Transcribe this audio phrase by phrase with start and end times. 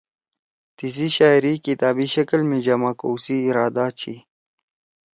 [0.77, 4.15] تیِسی شاعری کتابی شکل می جمع کؤ سی ارادا چھی۔